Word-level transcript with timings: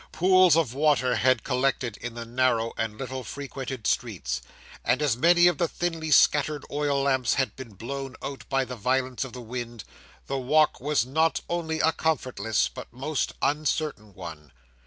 Pools 0.11 0.57
of 0.57 0.73
water 0.73 1.15
had 1.17 1.43
collected 1.43 1.95
in 1.97 2.15
the 2.15 2.25
narrow 2.25 2.73
and 2.75 2.97
little 2.97 3.23
frequented 3.23 3.85
streets, 3.85 4.41
and 4.83 4.99
as 4.99 5.15
many 5.15 5.45
of 5.45 5.59
the 5.59 5.67
thinly 5.67 6.09
scattered 6.09 6.65
oil 6.71 7.03
lamps 7.03 7.35
had 7.35 7.55
been 7.55 7.73
blown 7.75 8.15
out 8.19 8.43
by 8.49 8.65
the 8.65 8.75
violence 8.75 9.23
of 9.23 9.33
the 9.33 9.41
wind, 9.41 9.83
the 10.25 10.39
walk 10.39 10.79
was 10.81 11.05
not 11.05 11.41
only 11.47 11.79
a 11.81 11.91
comfortless, 11.91 12.67
but 12.67 12.91
most 12.91 13.33
uncertain 13.43 14.11
one. 14.15 14.51